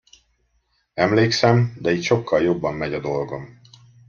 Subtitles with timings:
[0.93, 3.61] Emlékszem, de itt sokkal jobban megy a dolgom.